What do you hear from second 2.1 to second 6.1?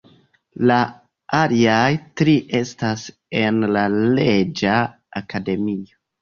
tri estas en la Reĝa Akademio.